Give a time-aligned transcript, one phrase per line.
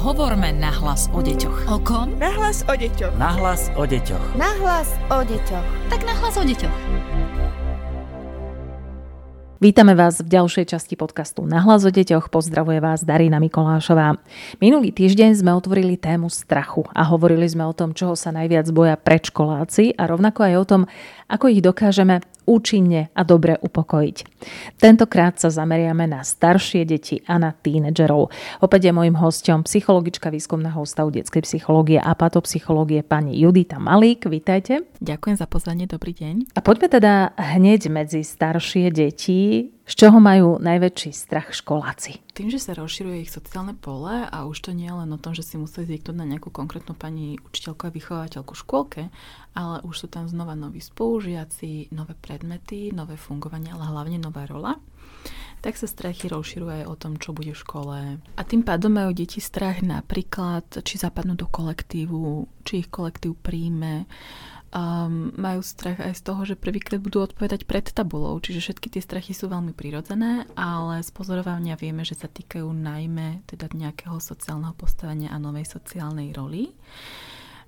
[0.00, 1.68] Hovorme na hlas o deťoch.
[1.68, 2.16] O kom?
[2.16, 3.20] Nahlas o deťoch.
[3.20, 4.32] Nahlas o deťoch.
[4.32, 5.66] Nahlas o deťoch.
[5.92, 6.76] Tak nahlas o deťoch.
[9.60, 12.32] Vítame vás v ďalšej časti podcastu Nahlas o deťoch.
[12.32, 14.16] Pozdravuje vás Darina Mikolášová.
[14.56, 18.96] Minulý týždeň sme otvorili tému strachu a hovorili sme o tom, čoho sa najviac boja
[18.96, 20.82] predškoláci a rovnako aj o tom,
[21.30, 22.18] ako ich dokážeme
[22.50, 24.16] účinne a dobre upokojiť.
[24.82, 28.34] Tentokrát sa zameriame na staršie deti a na tínedžerov.
[28.58, 34.26] Opäť je môjim hostom psychologička výskumného ústavu detskej psychológie a patopsychológie pani Judita Malík.
[34.26, 34.82] Vítajte.
[34.98, 36.58] Ďakujem za pozvanie, dobrý deň.
[36.58, 39.70] A poďme teda hneď medzi staršie deti.
[39.90, 42.22] Z čoho majú najväčší strach školáci?
[42.30, 45.34] Tým, že sa rozširuje ich sociálne pole a už to nie je len o tom,
[45.34, 49.02] že si musí zvyknúť na nejakú konkrétnu pani učiteľku a vychovateľku v škôlke,
[49.56, 54.78] ale už sú tam znova noví spolužiaci, nové predmety, nové fungovanie, ale hlavne nová rola
[55.60, 57.98] tak sa strachy rozširuje aj o tom, čo bude v škole.
[58.16, 64.08] A tým pádom majú deti strach napríklad, či zapadnú do kolektívu, či ich kolektív príjme,
[64.72, 69.02] um, majú strach aj z toho, že prvýkrát budú odpovedať pred tabulou, čiže všetky tie
[69.04, 74.72] strachy sú veľmi prirodzené, ale z pozorovania vieme, že sa týkajú najmä teda nejakého sociálneho
[74.72, 76.72] postavenia a novej sociálnej roli.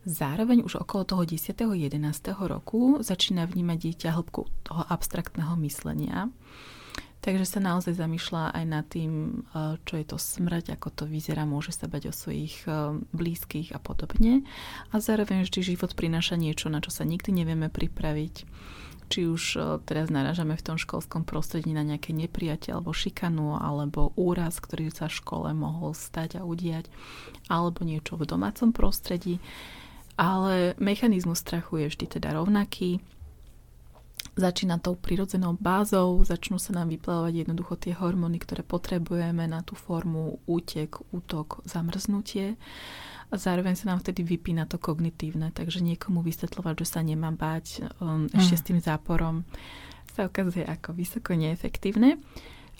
[0.03, 1.55] Zároveň už okolo toho 10.
[1.55, 1.95] 11.
[2.42, 6.31] roku začína vnímať dieťa hĺbku toho abstraktného myslenia
[7.22, 11.47] Takže sa naozaj zamýšľa aj nad tým, eh, čo je to smrť, ako to vyzerá,
[11.47, 14.42] môže sa bať o svojich eh, blízkych a podobne.
[14.91, 18.34] A zároveň vždy život prináša niečo, na čo sa nikdy nevieme pripraviť.
[19.06, 24.11] Či už eh, teraz naražame v tom školskom prostredí na nejaké nepriateľ alebo šikanu, alebo
[24.19, 26.91] úraz, ktorý sa v škole mohol stať a udiať,
[27.47, 29.39] alebo niečo v domácom prostredí.
[30.16, 33.00] Ale mechanizmus strachu je vždy teda rovnaký
[34.36, 39.77] začína tou prirodzenou bázou, začnú sa nám vyplávať jednoducho tie hormóny, ktoré potrebujeme na tú
[39.77, 42.56] formu útek, útok, zamrznutie.
[43.32, 47.88] A zároveň sa nám vtedy vypína to kognitívne, takže niekomu vysvetľovať, že sa nemá báť
[48.00, 48.60] um, ešte mm.
[48.60, 49.44] s tým záporom
[50.12, 52.20] sa ukazuje ako vysoko neefektívne.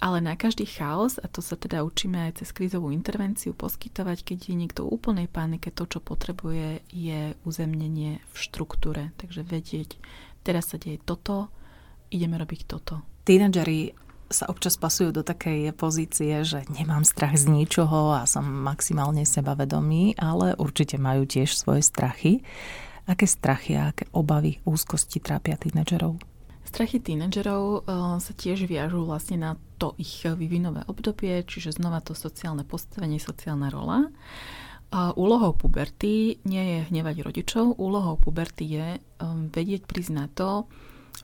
[0.03, 4.39] Ale na každý chaos, a to sa teda učíme aj cez krízovú intervenciu poskytovať, keď
[4.51, 9.15] je niekto v úplnej panike, to, čo potrebuje, je uzemnenie v štruktúre.
[9.23, 10.03] Takže vedieť,
[10.43, 11.55] teraz sa deje toto,
[12.11, 13.07] ideme robiť toto.
[13.23, 13.95] Tínedžeri
[14.27, 20.19] sa občas pasujú do takej pozície, že nemám strach z ničoho a som maximálne sebavedomý,
[20.19, 22.43] ale určite majú tiež svoje strachy.
[23.07, 26.32] Aké strachy a aké obavy, úzkosti trápia tínedžerov?
[26.73, 32.17] Strachy tínedžerov uh, sa tiež viažú vlastne na to ich vyvinové obdobie, čiže znova to
[32.17, 34.09] sociálne postavenie, sociálna rola.
[34.89, 38.87] A úlohou puberty nie je hnevať rodičov, úlohou puberty je
[39.21, 40.65] um, vedieť prísť na to,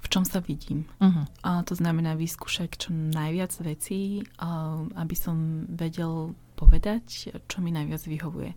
[0.04, 0.84] v čom sa vidím.
[1.00, 1.24] Uh-huh.
[1.40, 8.04] A to znamená vyskúšať čo najviac vecí, um, aby som vedel povedať, čo mi najviac
[8.04, 8.52] vyhovuje.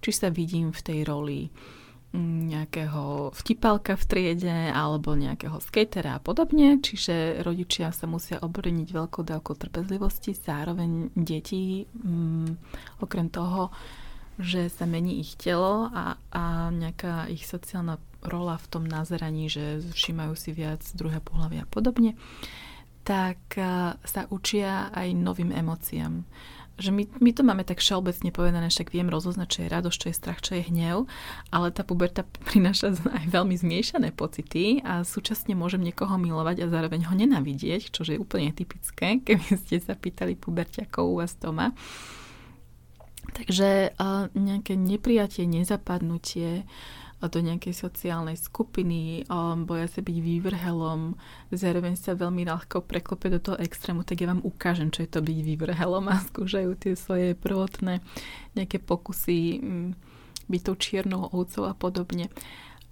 [0.00, 1.52] Či sa vidím v tej roli
[2.16, 9.24] nejakého vtipalka v triede alebo nejakého skatera a podobne, čiže rodičia sa musia obrniť veľkou
[9.24, 12.52] dávkou trpezlivosti, zároveň deti um,
[13.00, 13.72] okrem toho
[14.40, 19.84] že sa mení ich telo a, a nejaká ich sociálna rola v tom nazeraní, že
[19.92, 22.16] všímajú si viac druhé pohľavy a podobne,
[23.02, 23.38] tak
[24.06, 26.22] sa učia aj novým emóciám.
[26.82, 30.06] Že my, my to máme tak všeobecne povedané, však viem rozoznať, čo je radosť, čo
[30.10, 31.06] je strach, čo je hnev,
[31.54, 37.06] ale tá puberta prináša aj veľmi zmiešané pocity a súčasne môžem niekoho milovať a zároveň
[37.06, 41.70] ho nenavidieť, čo je úplne typické, keby ste sa pýtali puberťakov u vás doma.
[43.22, 43.94] Takže
[44.34, 46.66] nejaké neprijatie, nezapadnutie
[47.28, 49.26] do nejakej sociálnej skupiny,
[49.66, 51.14] boja sa byť vývrhelom,
[51.54, 55.20] zároveň sa veľmi ľahko preklope do toho extrému, tak ja vám ukážem, čo je to
[55.22, 58.02] byť vývrhelom a skúšajú tie svoje prvotné
[58.58, 59.62] nejaké pokusy
[60.50, 62.26] byť tou čiernou ovcov a podobne.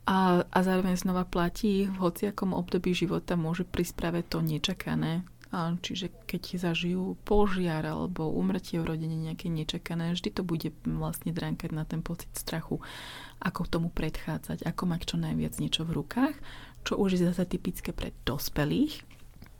[0.09, 6.15] A, a zároveň znova platí, v hociakom období života môže prísť práve to nečakané, Čiže
[6.31, 11.83] keď zažijú požiar alebo umrtie v rodine nejaké nečakané, vždy to bude vlastne dránkať na
[11.83, 12.79] ten pocit strachu,
[13.43, 16.37] ako tomu predchádzať, ako mať čo najviac niečo v rukách,
[16.87, 19.03] čo už je zase typické pre dospelých.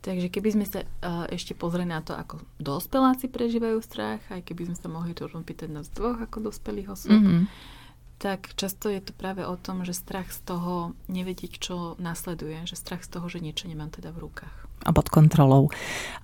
[0.01, 4.71] Takže keby sme sa uh, ešte pozreli na to, ako dospeláci prežívajú strach, aj keby
[4.71, 7.79] sme sa mohli to pýtať nás dvoch ako dospelých osôb, mm-hmm
[8.21, 12.77] tak často je to práve o tom, že strach z toho nevedieť, čo nasleduje, že
[12.77, 14.70] strach z toho, že niečo nemám teda v rukách.
[14.81, 15.69] A pod kontrolou.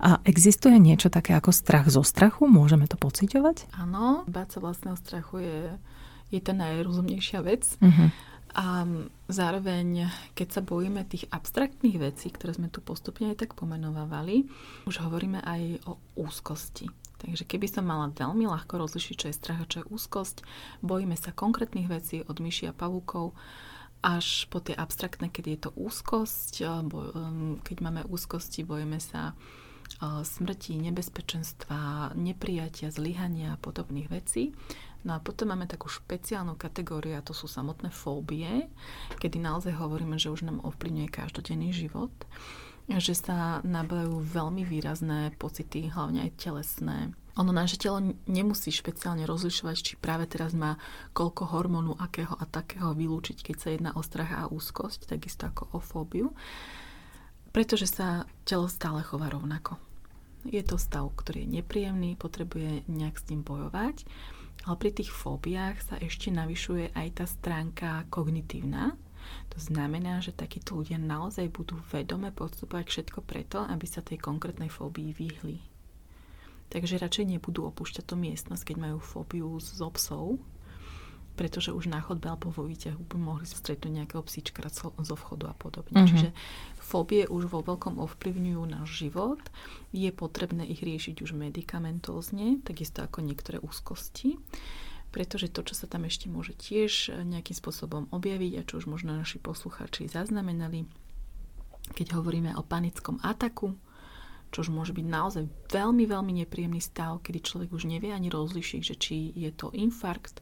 [0.02, 2.50] A existuje niečo také ako strach zo strachu?
[2.50, 3.70] Môžeme to pociťovať?
[3.78, 5.58] Áno, báť sa vlastného strachu je,
[6.34, 7.64] je tá najrozumnejšia vec.
[7.78, 8.10] Uh-huh.
[8.58, 8.82] A
[9.30, 14.50] zároveň, keď sa bojíme tých abstraktných vecí, ktoré sme tu postupne aj tak pomenovávali,
[14.88, 19.60] už hovoríme aj o úzkosti Takže keby som mala veľmi ľahko rozlišiť, čo je strach
[19.66, 20.46] a čo je úzkosť,
[20.86, 23.34] bojíme sa konkrétnych vecí od myši a pavúkov,
[24.02, 30.22] až po tie abstraktné, keď je to úzkosť, um, keď máme úzkosti, bojíme sa uh,
[30.22, 34.54] smrti, nebezpečenstva, neprijatia, zlyhania a podobných vecí.
[35.06, 38.66] No a potom máme takú špeciálnu kategóriu a to sú samotné fóbie,
[39.22, 42.10] kedy naozaj hovoríme, že už nám ovplyvňuje každodenný život
[42.96, 47.12] že sa nabajú veľmi výrazné pocity, hlavne aj telesné.
[47.38, 50.74] Ono naše telo nemusí špeciálne rozlišovať, či práve teraz má
[51.14, 55.70] koľko hormónu akého a takého vylúčiť, keď sa jedná o strach a úzkosť, takisto ako
[55.70, 56.34] o fóbiu,
[57.54, 59.78] pretože sa telo stále chová rovnako.
[60.50, 64.02] Je to stav, ktorý je nepríjemný, potrebuje nejak s ním bojovať,
[64.66, 68.98] ale pri tých fóbiách sa ešte navyšuje aj tá stránka kognitívna,
[69.52, 74.72] to znamená, že takíto ľudia naozaj budú vedome podstupovať všetko preto, aby sa tej konkrétnej
[74.72, 75.77] fóbii vyhli.
[76.68, 80.36] Takže radšej nebudú opúšťať tú miestnosť, keď majú fóbiu z psov,
[81.38, 85.54] pretože už na chodbe alebo vo výťahu by mohli stretnúť nejakého psíčka zo vchodu a
[85.54, 85.94] podobne.
[85.94, 86.10] Mm-hmm.
[86.10, 86.28] Čiže
[86.82, 89.38] fóbie už vo veľkom ovplyvňujú náš život.
[89.94, 94.36] Je potrebné ich riešiť už medikamentózne, takisto ako niektoré úzkosti
[95.08, 99.16] pretože to, čo sa tam ešte môže tiež nejakým spôsobom objaviť a čo už možno
[99.16, 100.84] naši poslucháči zaznamenali,
[101.96, 103.72] keď hovoríme o panickom ataku,
[104.48, 108.80] čo už môže byť naozaj veľmi, veľmi nepríjemný stav, kedy človek už nevie ani rozlišiť,
[108.82, 110.40] že či je to infarkt,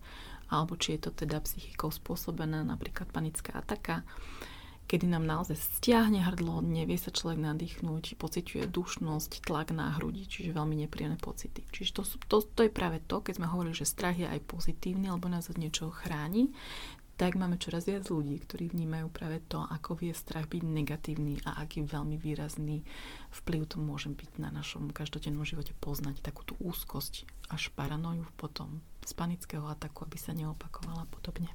[0.50, 4.06] alebo či je to teda psychikou spôsobená napríklad panická ataka
[4.86, 10.54] kedy nám naozaj stiahne hrdlo, nevie sa človek nadýchnúť, pociťuje dušnosť, tlak na hrudi, čiže
[10.54, 11.66] veľmi nepríjemné pocity.
[11.74, 15.10] Čiže to, to, to je práve to, keď sme hovorili, že strach je aj pozitívny,
[15.10, 16.54] alebo nás od niečoho chráni,
[17.16, 21.64] tak máme čoraz viac ľudí, ktorí vnímajú práve to, ako vie strach byť negatívny a
[21.64, 22.84] aký veľmi výrazný
[23.32, 28.84] vplyv to môže byť na našom každodennom živote poznať takú tú úzkosť až paranoju potom
[29.06, 31.48] z panického ataku, aby sa neopakovala podobne.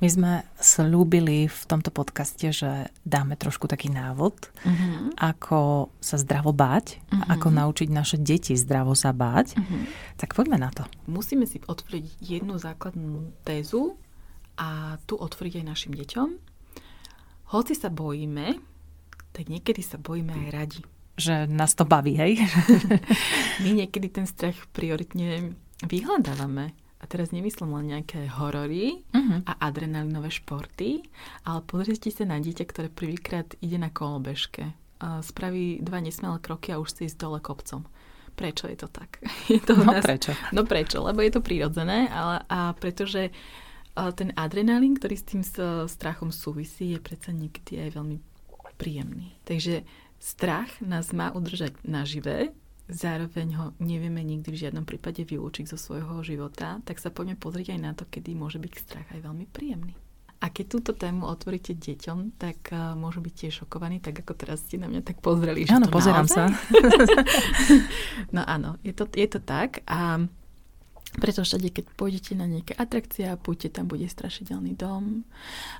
[0.00, 5.12] My sme slúbili v tomto podcaste, že dáme trošku taký návod, uh-huh.
[5.20, 7.36] ako sa zdravo báť, uh-huh.
[7.36, 9.60] ako naučiť naše deti zdravo sa báť.
[9.60, 9.84] Uh-huh.
[10.16, 10.88] Tak poďme na to.
[11.04, 14.00] Musíme si otvoriť jednu základnú tézu
[14.60, 16.28] a tu otvoriť aj našim deťom.
[17.56, 18.60] Hoci sa bojíme,
[19.32, 20.80] tak niekedy sa bojíme aj radi.
[21.16, 22.44] Že nás to baví, hej?
[23.64, 29.40] My niekedy ten strach prioritne vyhľadávame a teraz nemyslím len nejaké horory uh-huh.
[29.48, 31.00] a adrenalinové športy,
[31.48, 34.76] ale pozrite sa na dieťa, ktoré prvýkrát ide na kolobežke.
[35.00, 37.88] Spraví dva nesmelé kroky a už chce ísť dole kopcom.
[38.36, 39.20] Prečo je to tak?
[39.52, 40.04] Je to no nás...
[40.04, 40.36] prečo?
[40.52, 41.00] No prečo?
[41.00, 43.32] Lebo je to prirodzené ale, a pretože
[44.16, 45.42] ten adrenalín, ktorý s tým
[45.86, 48.16] strachom súvisí, je predsa niekedy aj veľmi
[48.80, 49.36] príjemný.
[49.44, 49.84] Takže
[50.16, 52.56] strach nás má udržať nažive,
[52.88, 57.76] zároveň ho nevieme nikdy v žiadnom prípade vylúčiť zo svojho života, tak sa poďme pozrieť
[57.76, 59.94] aj na to, kedy môže byť strach aj veľmi príjemný.
[60.40, 64.64] A keď túto tému otvoríte deťom, tak uh, môžu byť tiež šokovaní, tak ako teraz
[64.64, 65.68] ste na mňa tak pozreli.
[65.68, 66.48] Áno, pozerám naozaj?
[66.48, 66.56] sa.
[68.36, 69.84] no áno, je to, je to tak.
[69.84, 70.24] A
[71.18, 75.26] preto všade, keď pôjdete na nejaké atrakcie a pôjdete, tam bude strašidelný dom.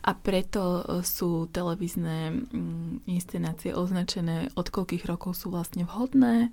[0.03, 6.51] A preto e, sú televízne mm, inscenácie označené, od koľkých rokov sú vlastne vhodné.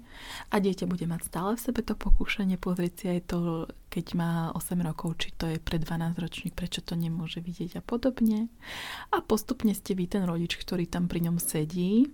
[0.53, 4.31] A dieťa bude mať stále v sebe to pokúšanie pozrieť si aj to, keď má
[4.53, 8.45] 8 rokov, či to je pre 12 ročník, prečo to nemôže vidieť a podobne.
[9.09, 12.13] A postupne ste vy ten rodič, ktorý tam pri ňom sedí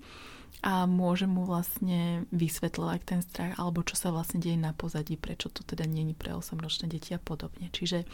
[0.62, 5.50] a môže mu vlastne vysvetľovať ten strach alebo čo sa vlastne deje na pozadí, prečo
[5.50, 7.74] to teda není pre 8-ročné deti a podobne.
[7.74, 8.06] Čiže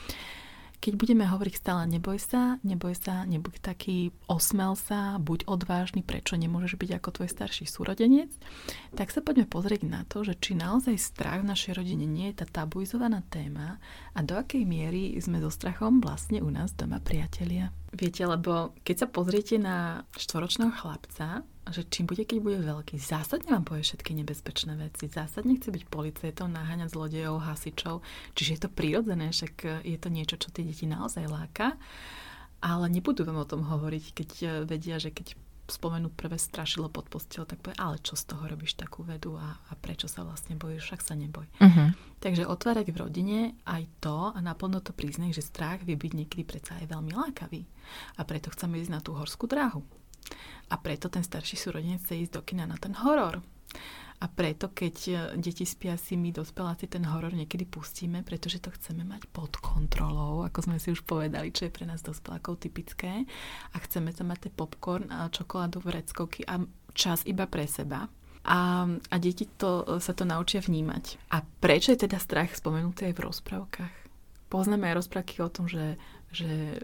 [0.80, 6.40] keď budeme hovoriť stále neboj sa, neboj sa, nebuď taký, osmel sa, buď odvážny, prečo
[6.40, 8.32] nemôžeš byť ako tvoj starší súrodenec,
[8.96, 12.40] tak sa poďme pozrieť na to, že či naozaj strach v našej rodine nie je
[12.44, 13.76] tá tabuizovaná téma
[14.16, 17.76] a do akej miery sme so strachom vlastne u nás doma priatelia.
[17.92, 23.54] Viete, lebo keď sa pozriete na štvoročného chlapca, že čím bude, keď bude veľký, zásadne
[23.54, 25.08] vám povie všetky nebezpečné veci.
[25.10, 28.02] Zásadne chce byť policajtom, naháňať zlodejov, hasičov.
[28.34, 31.78] Čiže je to prirodzené, však je to niečo, čo tie deti naozaj láka.
[32.60, 35.38] Ale nebudú vám o tom hovoriť, keď eh, vedia, že keď
[35.70, 39.54] spomenú prvé strašilo pod postel, tak povie, ale čo z toho robíš takú vedu a,
[39.70, 41.46] a prečo sa vlastne bojíš, však sa neboj.
[41.62, 41.94] Uh-huh.
[42.20, 46.44] Takže otvárať v rodine aj to a naplno to priznať, že strach vie byť niekedy
[46.44, 47.62] predsa aj veľmi lákavý.
[48.18, 49.86] A preto chceme ísť na tú horskú dráhu.
[50.70, 53.42] A preto ten starší súrodenec chce ísť do kina na ten horor.
[54.20, 58.68] A preto, keď e, deti spia si, my dospeláci ten horor niekedy pustíme, pretože to
[58.76, 63.24] chceme mať pod kontrolou, ako sme si už povedali, čo je pre nás dospelákov typické.
[63.72, 66.60] A chceme tam mať tie popcorn a čokoládové vreckovky a
[66.92, 68.12] čas iba pre seba.
[68.44, 71.32] A, a deti to, sa to naučia vnímať.
[71.32, 74.09] A prečo je teda strach spomenutý aj v rozprávkach?
[74.50, 75.96] Poznáme aj rozprávky o tom, že
[76.30, 76.78] že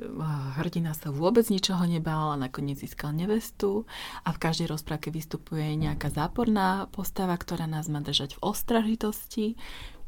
[0.58, 3.86] hrdina sa vôbec ničoho nebál a nakoniec získal nevestu
[4.26, 9.46] a v každej rozprávke vystupuje nejaká záporná postava, ktorá nás má držať v ostražitosti.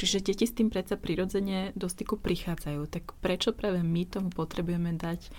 [0.02, 2.82] Čiže deti s tým predsa prirodzene do styku prichádzajú.
[2.90, 5.30] Tak prečo práve my tomu potrebujeme dať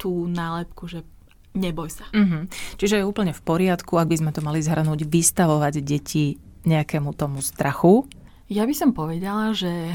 [0.00, 1.04] tú nálepku, že
[1.52, 2.08] neboj sa.
[2.16, 2.42] Mm-hmm.
[2.80, 7.44] Čiže je úplne v poriadku, ak by sme to mali zhrnúť, vystavovať deti nejakému tomu
[7.44, 8.08] strachu.
[8.48, 9.92] Ja by som povedala, že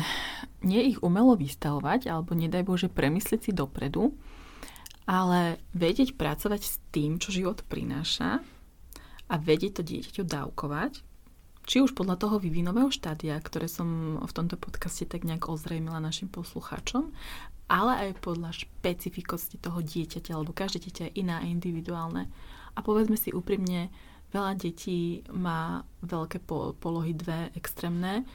[0.65, 4.11] nie ich umelo vystavovať, alebo nedaj Bože premyslieť si dopredu,
[5.09, 8.43] ale vedieť pracovať s tým, čo život prináša
[9.29, 11.01] a vedieť to dieťaťu dávkovať,
[11.69, 16.25] či už podľa toho vývinového štádia, ktoré som v tomto podcaste tak nejak ozrejmila našim
[16.25, 17.13] poslucháčom,
[17.69, 22.25] ale aj podľa špecifikosti toho dieťaťa, lebo každé dieťa je iná a individuálne.
[22.73, 23.93] A povedzme si úprimne,
[24.33, 26.41] veľa detí má veľké
[26.81, 28.25] polohy dve extrémne,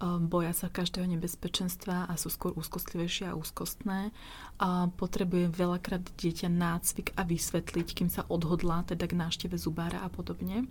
[0.00, 4.12] boja sa každého nebezpečenstva a sú skôr úzkostlivejšie a úzkostné.
[4.60, 10.12] A potrebuje veľakrát dieťa nácvik a vysvetliť, kým sa odhodlá teda k návšteve zubára a
[10.12, 10.68] podobne.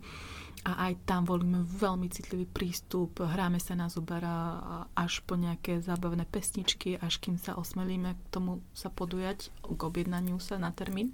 [0.65, 4.61] A aj tam volíme veľmi citlivý prístup, hráme sa na zubára
[4.97, 10.41] až po nejaké zábavné pesničky, až kým sa osmelíme k tomu sa podujať, k objednaniu
[10.41, 11.13] sa na termín.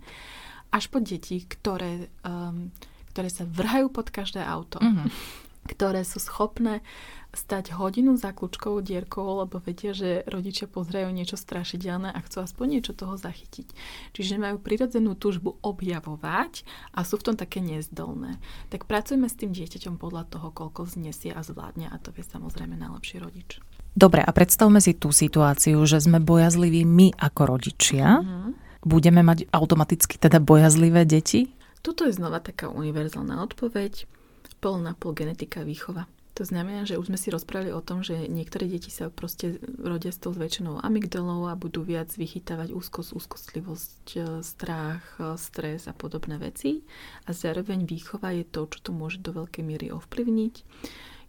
[0.71, 2.71] Až po deti, ktoré, um,
[3.11, 4.79] ktoré sa vrhajú pod každé auto.
[4.79, 5.50] Mm-hmm.
[5.65, 6.81] Ktoré sú schopné
[7.31, 12.65] stať hodinu za kľúčkovou dierkou, lebo vedia, že rodičia pozerajú niečo strašidelné a chcú aspoň
[12.79, 13.71] niečo toho zachytiť.
[14.11, 18.35] Čiže majú prirodzenú túžbu objavovať a sú v tom také nezdolné.
[18.67, 22.75] Tak pracujeme s tým dieťaťom podľa toho, koľko znesie a zvládne a to vie samozrejme
[22.75, 23.63] najlepší rodič.
[23.91, 28.23] Dobre, a predstavme si tú situáciu, že sme bojazliví my ako rodičia.
[28.23, 28.55] Uh-huh.
[28.83, 31.51] Budeme mať automaticky teda bojazlivé deti?
[31.83, 34.07] Tuto je znova taká univerzálna odpoveď.
[34.61, 36.05] Pol na pol genetika výchova.
[36.39, 40.15] To znamená, že už sme si rozprávali o tom, že niektoré deti sa proste rodia
[40.15, 45.93] s tou zväčšenou amygdalou a budú viac vychytávať úzkosť, úzkostlivosť, e, strach, e, stres a
[45.93, 46.87] podobné veci.
[47.27, 50.53] A zároveň výchova je to, čo to môže do veľkej miery ovplyvniť.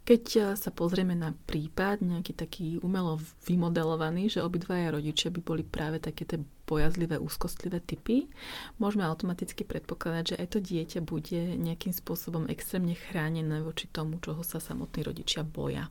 [0.03, 5.63] Keď e, sa pozrieme na prípad, nejaký taký umelo vymodelovaný, že obidvaja rodičia by boli
[5.63, 8.27] práve také tie bojazlivé, úzkostlivé typy,
[8.83, 14.43] môžeme automaticky predpokladať, že aj to dieťa bude nejakým spôsobom extrémne chránené voči tomu, čoho
[14.43, 15.87] sa samotní rodičia boja.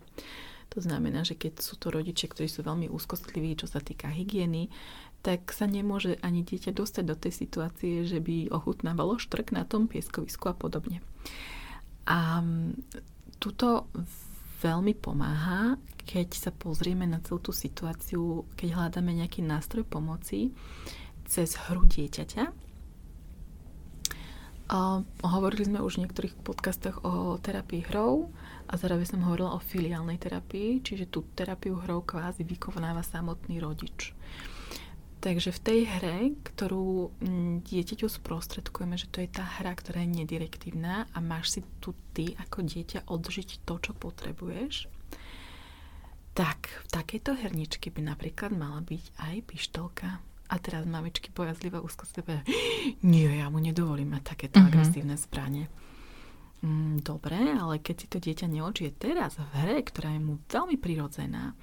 [0.72, 4.72] To znamená, že keď sú to rodičia, ktorí sú veľmi úzkostliví, čo sa týka hygieny,
[5.20, 9.88] tak sa nemôže ani dieťa dostať do tej situácie, že by ochutnávalo štrk na tom
[9.88, 11.04] pieskovisku a podobne.
[12.08, 12.40] A
[13.42, 13.90] tuto
[14.62, 15.74] veľmi pomáha,
[16.06, 20.54] keď sa pozrieme na celú tú situáciu, keď hľadáme nejaký nástroj pomoci
[21.26, 22.70] cez hru dieťaťa.
[24.72, 28.30] A hovorili sme už v niektorých podcastoch o terapii hrou
[28.70, 34.14] a zároveň som hovorila o filiálnej terapii, čiže tú terapiu hrou kvázi vykonáva samotný rodič.
[35.22, 40.18] Takže v tej hre, ktorú mm, dieťaťu sprostredkujeme, že to je tá hra, ktorá je
[40.18, 44.90] nedirektívna a máš si tu ty ako dieťa odžiť to, čo potrebuješ,
[46.34, 50.18] tak v takejto herničke by napríklad mala byť aj pištolka.
[50.52, 52.42] A teraz mamičky bojazlivé, úzkostlivé,
[53.06, 54.74] nie, ja mu nedovolím mať takéto mm-hmm.
[54.74, 55.70] agresívne zbranie.
[56.66, 60.76] Mm, dobre, ale keď si to dieťa neočije teraz v hre, ktorá je mu veľmi
[60.82, 61.54] prirodzená,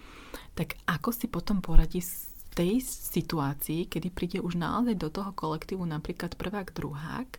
[0.56, 5.86] tak ako si potom poradí s tej situácii, kedy príde už naozaj do toho kolektívu
[5.86, 7.30] napríklad prvák, druhák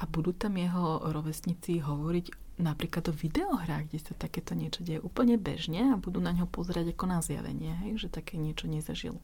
[0.00, 5.40] a budú tam jeho rovesníci hovoriť napríklad o videohrách, kde sa takéto niečo deje úplne
[5.40, 9.18] bežne a budú na ňo pozerať ako na zjavenie, hej, že také niečo nezažil.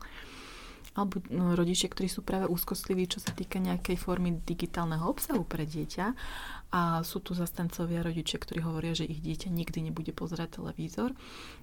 [0.96, 5.62] Alebo no, rodičia, ktorí sú práve úzkostliví, čo sa týka nejakej formy digitálneho obsahu pre
[5.62, 6.06] dieťa
[6.74, 11.14] a sú tu zastancovia rodičia, ktorí hovoria, že ich dieťa nikdy nebude pozerať televízor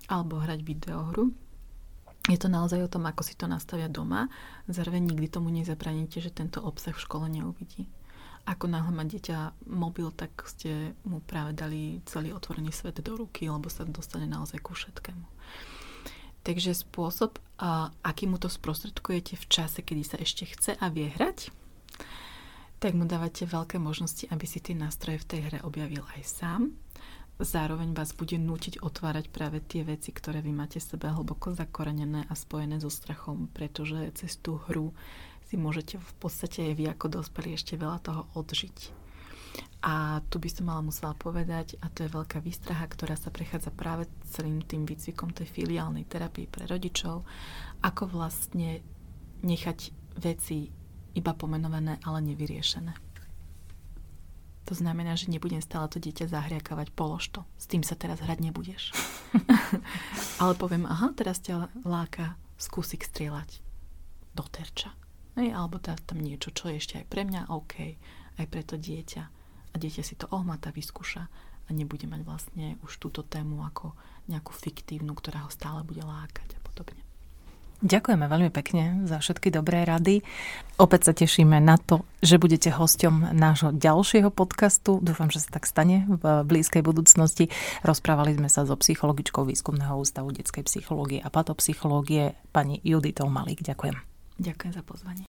[0.08, 1.36] alebo hrať videohru
[2.26, 4.26] je to naozaj o tom, ako si to nastavia doma.
[4.66, 7.86] Zároveň nikdy tomu nezabraníte, že tento obsah v škole neuvidí.
[8.46, 13.50] Ako náhle má dieťa mobil, tak ste mu práve dali celý otvorený svet do ruky,
[13.50, 15.26] lebo sa dostane naozaj ku všetkému.
[16.46, 17.42] Takže spôsob,
[18.06, 21.50] aký mu to sprostredkujete v čase, kedy sa ešte chce a vie hrať,
[22.78, 26.62] tak mu dávate veľké možnosti, aby si tie nástroje v tej hre objavil aj sám
[27.40, 32.34] zároveň vás bude nútiť otvárať práve tie veci, ktoré vy máte sebe hlboko zakorenené a
[32.34, 34.96] spojené so strachom, pretože cez tú hru
[35.46, 39.06] si môžete v podstate aj vy ako dospelí ešte veľa toho odžiť.
[39.86, 43.70] A tu by som mala musela povedať, a to je veľká výstraha, ktorá sa prechádza
[43.70, 47.24] práve celým tým výcvikom tej filiálnej terapii pre rodičov,
[47.86, 48.82] ako vlastne
[49.46, 50.74] nechať veci
[51.16, 53.05] iba pomenované, ale nevyriešené.
[54.66, 57.46] To znamená, že nebudem stále to dieťa zahriakavať, polož to.
[57.62, 58.90] S tým sa teraz hrať nebudeš.
[60.42, 63.62] Ale poviem, aha, teraz ťa láka skúsik strieľať
[64.34, 64.90] do terča.
[65.38, 67.76] Hej, alebo tá, tam niečo, čo je ešte aj pre mňa OK,
[68.42, 69.24] aj pre to dieťa.
[69.70, 71.24] A dieťa si to ohmata, vyskúša
[71.66, 73.94] a nebude mať vlastne už túto tému ako
[74.26, 77.05] nejakú fiktívnu, ktorá ho stále bude lákať a podobne.
[77.84, 80.24] Ďakujeme veľmi pekne za všetky dobré rady.
[80.80, 85.04] Opäť sa tešíme na to, že budete hosťom nášho ďalšieho podcastu.
[85.04, 87.52] Dúfam, že sa tak stane v blízkej budúcnosti.
[87.84, 93.60] Rozprávali sme sa so psychologičkou Výskumného ústavu detskej psychológie a patopsychológie pani Juditou Malík.
[93.62, 93.96] Ďakujem.
[94.40, 95.24] Ďakujem za pozvanie.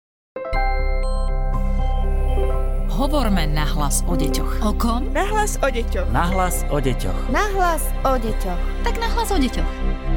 [2.93, 4.61] Hovorme na hlas o deťoch.
[4.61, 5.09] O kom?
[5.09, 6.13] Nahlas o deťoch.
[6.13, 7.33] Nahlas o deťoch.
[7.33, 8.61] Nahlas o deťoch.
[8.85, 10.12] Tak na hlas o deťoch.